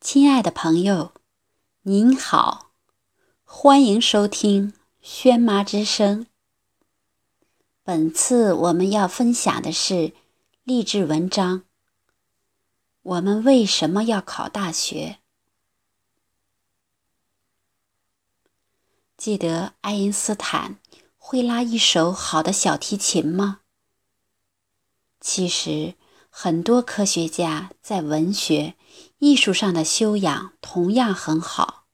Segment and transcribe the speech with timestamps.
[0.00, 1.14] 亲爱的朋友，
[1.82, 2.70] 您好，
[3.42, 6.26] 欢迎收听轩妈之声。
[7.82, 10.12] 本次我们要分享的是
[10.62, 11.64] 励志文章。
[13.02, 15.18] 我们为什么要考大学？
[19.16, 20.78] 记得爱因斯坦
[21.16, 23.62] 会拉一手好的小提琴吗？
[25.20, 25.94] 其实，
[26.38, 28.74] 很多科学家在文学、
[29.20, 31.86] 艺术上的修养同样很好。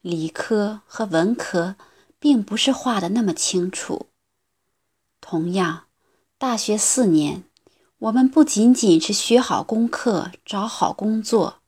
[0.00, 1.74] 理科和文科
[2.20, 4.06] 并不是画的那么清楚。
[5.20, 5.86] 同样，
[6.38, 7.42] 大学四年，
[7.98, 11.58] 我们不仅仅是学好功课、找好工作，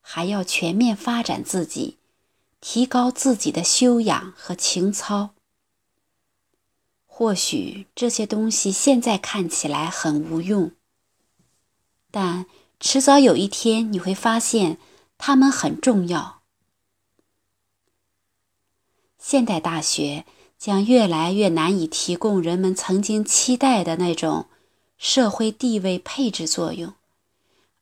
[0.00, 1.98] 还要全面发展自己，
[2.62, 5.34] 提高自己的修养和情操。
[7.04, 10.72] 或许这些东西现在看起来很无用，
[12.10, 12.46] 但
[12.80, 14.78] 迟早有一天你会发现
[15.18, 16.40] 它们很重要。
[19.18, 20.24] 现代大学
[20.58, 24.46] 将越来越难以提供人们曾经期待的那种
[24.96, 26.94] 社会地位配置作用，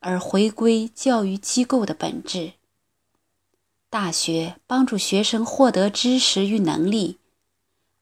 [0.01, 2.55] 而回归教育机构的本质。
[3.91, 7.19] 大学帮助学生获得知识与能力，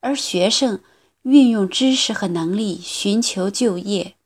[0.01, 0.81] 而学生。
[1.25, 4.17] 运用知识和能力寻求就业，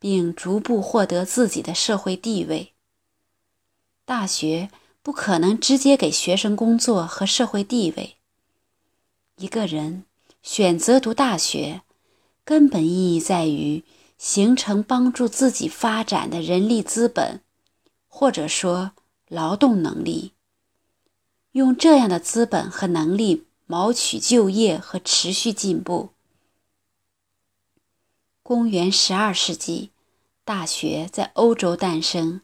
[0.00, 2.72] 并逐步获得自己的社会地位。
[4.04, 4.70] 大学
[5.00, 8.16] 不可能直接给学生工作和社会地位。
[9.36, 10.04] 一个人
[10.42, 11.82] 选择读大学，
[12.44, 13.84] 根本意义在于
[14.18, 17.40] 形成帮助自己发展的人力资本，
[18.08, 18.90] 或者说
[19.28, 20.32] 劳动能力。
[21.52, 23.46] 用这样的资本和能力。
[23.70, 26.10] 谋取就业和持续进步。
[28.50, 29.90] 公元十二世纪，
[30.44, 32.40] 大学在欧洲诞生，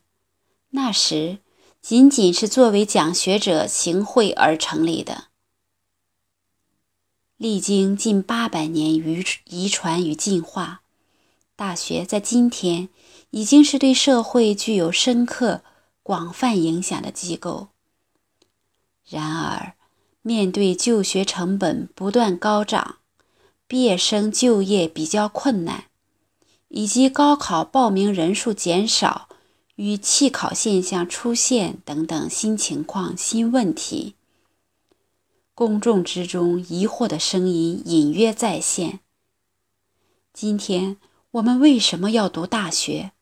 [0.70, 1.38] 那时
[1.82, 5.24] 仅仅是作为讲学者行会而成立的。
[7.36, 10.82] 历经近八百年遗遗传与进化，
[11.56, 12.88] 大学在今天
[13.30, 15.62] 已经是对社会具有深刻、
[16.04, 17.70] 广泛影响的机构。
[19.08, 19.74] 然而，
[20.22, 22.98] 面对就学成本不断高涨，
[23.66, 25.86] 毕业生就业比较困难，
[26.76, 29.30] 以及高考报名人数减少
[29.76, 34.14] 与弃考现象出现等等新情况、新问题，
[35.54, 39.00] 公众之中疑惑的声音隐约再现。
[40.34, 40.98] 今天
[41.30, 43.12] 我们为什么要读大学？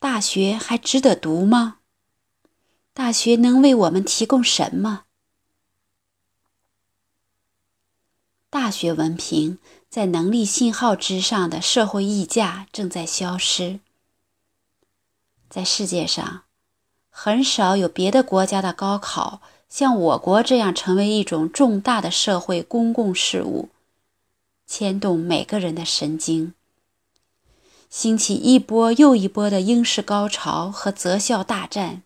[0.00, 1.76] 大学还值得读吗？
[2.92, 5.03] 大学能为我们提供什么？
[8.54, 9.58] 大学文凭
[9.90, 13.80] 在能力信号之上的社会溢价正在消失。
[15.50, 16.44] 在世界上，
[17.10, 23.70] 很少有别的国家的高考像我国这样成为一种重大的社会公共事务，
[24.68, 26.54] 牵动每个人的神经，
[27.90, 32.04] 兴起一波又一波的应试高潮和择校大战。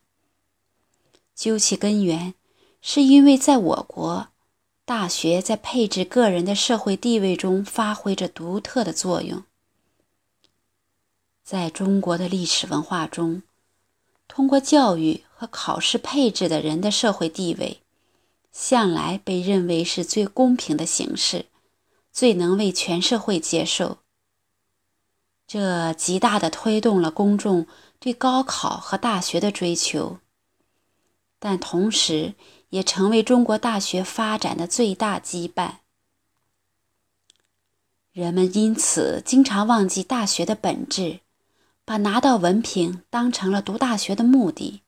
[1.35, 2.33] 究其根源，
[2.81, 4.29] 是因为在我国。
[4.89, 9.45] 大学在配置个人的社会地位中发挥着独特的作用。
[11.45, 13.43] 在中国的历史文化中，
[14.27, 17.83] 通过教育和考试配置的人的社会地位，
[18.51, 21.45] 向来被认为是最公平的形式，
[22.11, 23.99] 最能为全社会接受。
[25.47, 27.67] 这极大地推动了公众
[27.99, 30.17] 对高考和大学的追求，
[31.39, 32.33] 但同时。
[32.71, 35.77] 也成为中国大学发展的最大羁绊。
[38.13, 41.21] 人们因此经常忘记大学的本质，
[41.85, 44.83] 把拿到文凭当成了读大学的目的。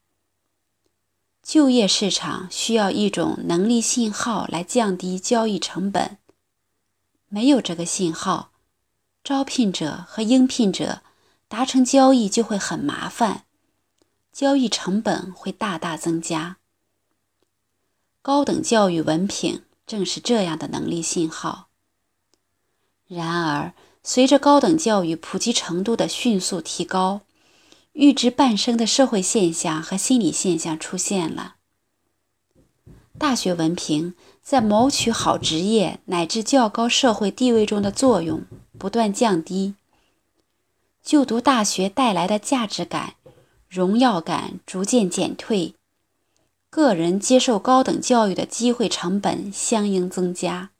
[1.42, 6.19] 就业市场需要一种能力信号来降低交易成本，
[7.28, 8.50] 没有这个信号，
[9.24, 11.02] 招聘者和应聘者
[11.48, 13.44] 达成交易就会很麻烦，
[14.32, 16.58] 交易成本会大大增加。
[18.22, 21.69] 高等教育文凭正是这样的能力信号。
[23.06, 23.72] 然而，
[24.02, 27.22] 随着高等教育普及程度的迅速提高，
[27.93, 31.56] 预知半生的社会现象和心理现象出现了。
[33.19, 38.44] 大学文凭在谋取好职业乃至较高社会地位中的作用
[38.78, 39.75] 不断降低，
[41.02, 43.14] 就读大学带来的价值感、
[43.69, 45.75] 荣耀感逐渐减退。
[46.70, 50.70] 个人接受高等教育的机会成本相应增加。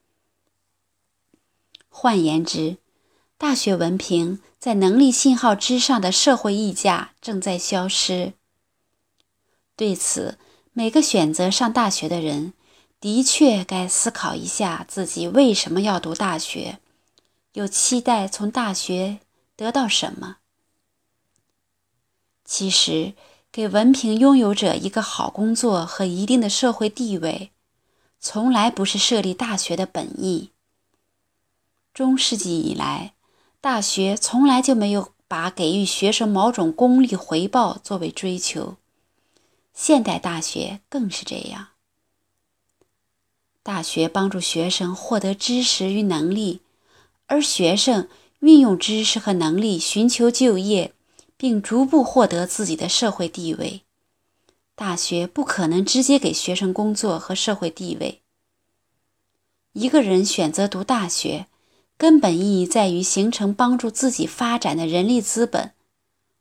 [1.89, 2.79] 换言之，
[3.37, 8.35] 大学文凭在能力信号之上的社会溢价正在消失。
[9.75, 10.39] 对此，
[10.73, 12.53] 每个选择上大学的人，
[13.01, 16.79] 的确该思考一下自己为什么要读大学，
[17.55, 19.19] 又期待从大学
[19.57, 20.37] 得到什么。
[22.45, 23.15] 其实，
[23.53, 27.51] 给文凭拥有者一个好工作和一定的社会地位，
[28.21, 30.51] 从来不是设立大学的本意。
[31.93, 33.15] 中世纪以来，
[33.61, 38.77] 大学从来就没有把给予学生某种功利回报作为追求。
[39.75, 41.69] 现代大学更是这样。
[43.65, 46.61] 大学帮助学生获得知识与能力，
[47.27, 48.09] 而学生
[48.39, 50.95] 运用知识和能力寻求就业，
[51.41, 53.81] 并逐步获得自己的社会地位。
[54.75, 58.21] 大学不可能直接给学生工作和社会地位。
[59.73, 61.47] 一个人选择读大学。
[61.97, 65.75] 根本意义在于形成帮助自己发展的人力资本，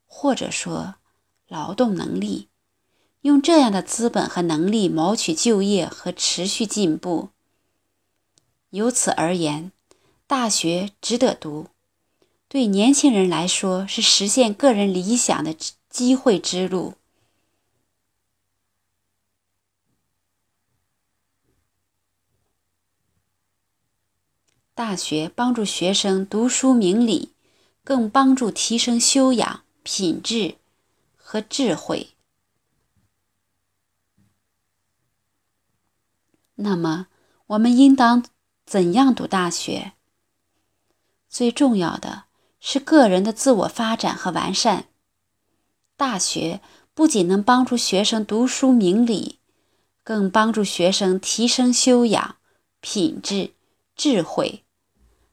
[0.06, 0.96] 或者说
[1.50, 2.48] 劳动能力，
[3.24, 7.31] 用这样的资本和能力谋取就业和持续进步。
[8.69, 9.74] 由此而言，
[10.28, 11.68] 大学值得读，
[12.50, 15.56] 对年轻人来说是实现个人理想的
[15.88, 16.96] 机会之路。
[24.74, 27.34] 大学帮助学生读书明理，
[27.84, 30.56] 更帮助提升修养、品质
[31.16, 32.16] 和智慧。
[36.56, 37.07] 那么，
[37.46, 38.25] 我们应当
[38.66, 39.94] 怎样读大学？
[41.30, 42.24] 最重要的
[42.60, 44.86] 是个人的自我发展和完善。
[45.96, 46.62] 大学
[46.94, 49.40] 不仅能帮助学生读书明理，
[50.04, 52.38] 更帮助学生提升修养、
[52.80, 53.52] 品质、
[53.96, 54.64] 智慧。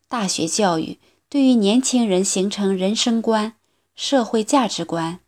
[0.09, 3.55] 大学教育对于年轻人形成人生观、
[3.95, 5.21] 社会价值观，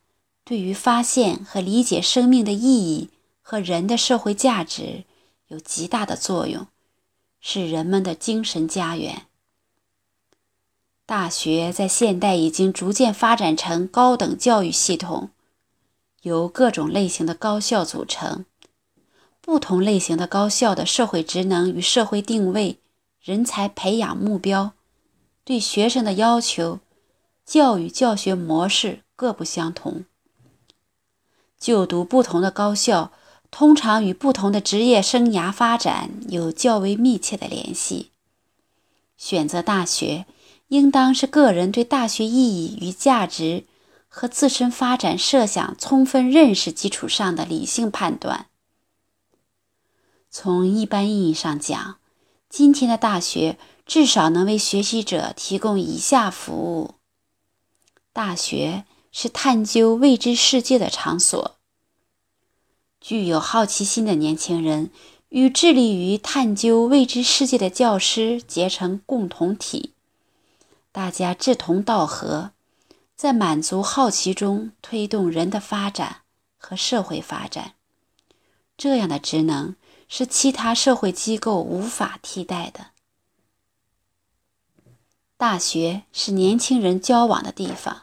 [0.44, 3.10] 对于发现和理解生命的意义
[3.40, 5.04] 和人的社会价值
[5.46, 6.66] 有极大的作用，
[7.40, 9.27] 是人们的精神家园。
[11.08, 15.30] 大学在现代已经逐渐发展成高等教育系统，
[16.20, 18.44] 由各种类型的高校组成，
[19.40, 22.78] 不同类型的高校的社会职能与社会定位。
[23.22, 24.72] 人才培养目标，
[25.44, 26.80] 对学生的要求，
[27.46, 30.04] 教育教学模式各不相同。
[31.58, 33.12] 就读不同的高校，
[33.50, 38.10] 通常与不同的职业生涯发展有较为密切的联系。
[39.16, 40.26] 选择大学，
[40.68, 43.64] 应当是个人对大学意义与价值
[44.06, 48.46] 和自身发展设想充分认识基础上的理性判断。
[50.30, 51.96] 从一般意义上讲，
[52.50, 56.94] 今天的大学至少能为学习者提供以下服务：
[58.12, 61.56] 大学是探究未知世界的场所。
[63.00, 64.90] 具有好奇心的年轻人
[65.30, 69.94] 与致力于探究未知世界的教师结成共同体，
[70.98, 72.50] 大家志同道合，
[73.14, 76.22] 在满足好奇中推动人的发展
[76.56, 77.74] 和社会发展。
[78.76, 79.76] 这样的职能。
[80.08, 82.86] 是其他社会机构无法替代的。
[85.36, 88.02] 大学是年轻人交往的地方。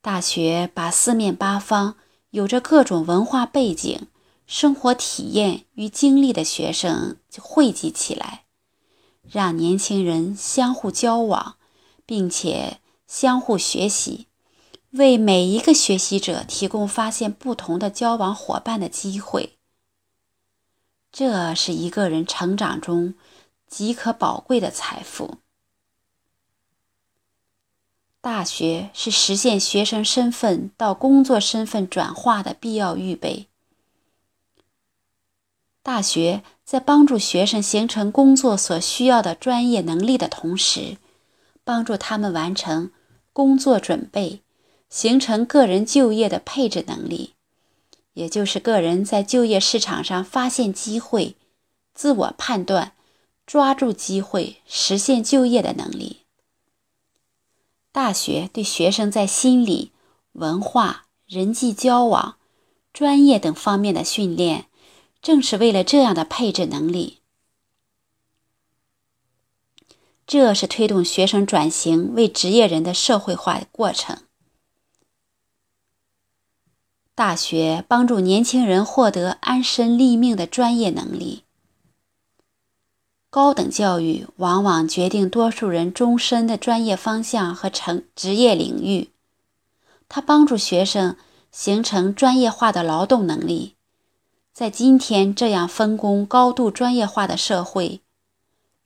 [0.00, 1.96] 大学把四面八方
[2.30, 4.06] 有着各种文化背景、
[4.46, 8.44] 生活体验与经历的学生汇集起来，
[9.28, 11.55] 让年轻人相互交往，
[12.06, 14.28] 并且相互学习，
[14.92, 19.58] 为每一个学习者提供发现不同的交往伙伴的机会。
[21.12, 23.14] 这是一个人成长中
[23.66, 25.38] 极可宝贵的财富。
[28.20, 33.46] 大学是实现学生身份到工作身份转化的必要预备。
[35.82, 40.96] 大学在帮助学生形成工作所需要的专业能力的同时，
[41.66, 42.92] 帮助他们完成
[43.32, 44.42] 工作准备，
[44.88, 47.34] 形成个人就业的配置能力。
[48.12, 51.34] 也就是个人在就业市场上发现机会、
[51.92, 52.92] 自我判断、
[53.44, 56.20] 抓住机会、实现就业的能力。
[57.90, 59.90] 大学对学生在心理、
[60.34, 62.36] 文化、人际交往、
[62.92, 64.66] 专业等方面的训练，
[65.20, 67.18] 正是为了这样的配置能力。
[70.26, 74.18] 这是推动学生转型为职业人的社会化过程。
[77.14, 81.44] 大学帮助年轻人获得安身立命的专业能力。
[83.30, 89.10] 高等教育往往决定多数人终身的专业方向和成职业领域。
[90.08, 91.16] 它帮助学生
[91.50, 93.76] 形成专业化的劳动能力。
[94.52, 98.00] 在今天这样分工高度专业化的社会，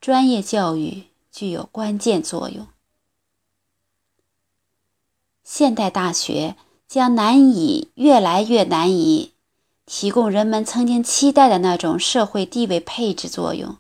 [0.01, 2.67] 专业教育具有关键作用。
[5.43, 6.57] 现代大学
[6.87, 9.33] 将难以越来越难以
[9.85, 13.77] 提供人们曾经期待的那种社会地位配置作用，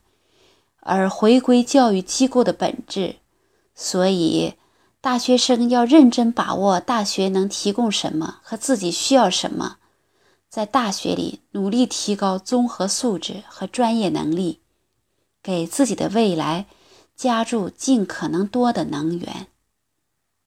[0.80, 3.16] 而回归教育机构的本质。
[3.76, 4.54] 所以，
[5.00, 9.76] 大学生要认真把握大学能提供什么和自己需要什么，
[10.49, 14.61] 在大学里努力提高综合素质和专业能力，
[15.42, 16.66] 给自己的未来
[17.20, 19.48] 加注尽可能多的能源。